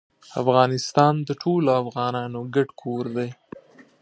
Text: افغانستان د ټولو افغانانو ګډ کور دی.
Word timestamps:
افغانستان 0.41 1.13
د 1.27 1.29
ټولو 1.41 1.69
افغانانو 1.83 2.39
ګډ 2.55 2.67
کور 2.81 3.05
دی. 3.17 3.29